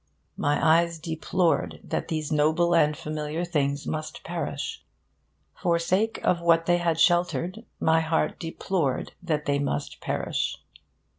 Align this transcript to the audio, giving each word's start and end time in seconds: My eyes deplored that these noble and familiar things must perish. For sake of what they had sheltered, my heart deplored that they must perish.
My 0.35 0.79
eyes 0.79 0.97
deplored 0.97 1.79
that 1.83 2.07
these 2.07 2.31
noble 2.31 2.73
and 2.73 2.97
familiar 2.97 3.45
things 3.45 3.85
must 3.85 4.23
perish. 4.23 4.83
For 5.53 5.77
sake 5.77 6.19
of 6.23 6.41
what 6.41 6.65
they 6.65 6.79
had 6.79 6.99
sheltered, 6.99 7.65
my 7.79 7.99
heart 7.99 8.39
deplored 8.39 9.11
that 9.21 9.45
they 9.45 9.59
must 9.59 10.01
perish. 10.01 10.55